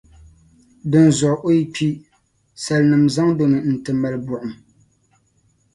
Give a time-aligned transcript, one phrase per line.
[0.91, 1.89] Dinzuɣu o yi kpi,
[2.63, 4.53] salinim' zaŋdi o mi n-ti mali buɣum.